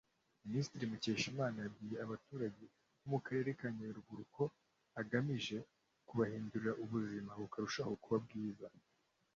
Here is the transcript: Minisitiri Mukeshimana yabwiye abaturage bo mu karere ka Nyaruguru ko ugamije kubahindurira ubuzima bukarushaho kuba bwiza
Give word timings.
Minisitiri 0.47 0.83
Mukeshimana 0.91 1.57
yabwiye 1.65 1.95
abaturage 2.05 2.63
bo 2.99 3.07
mu 3.11 3.19
karere 3.25 3.49
ka 3.59 3.67
Nyaruguru 3.75 4.23
ko 4.35 4.43
ugamije 5.01 5.57
kubahindurira 6.07 6.71
ubuzima 6.83 7.31
bukarushaho 7.41 7.93
kuba 8.03 8.17
bwiza 8.25 8.67